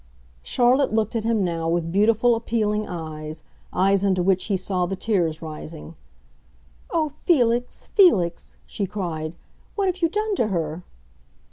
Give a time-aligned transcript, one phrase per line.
[0.41, 5.43] Charlotte looked at him now with beautiful, appealing eyes—eyes into which he saw the tears
[5.43, 5.93] rising.
[6.89, 9.35] "Oh, Felix, Felix," she cried,
[9.75, 10.81] "what have you done to her?"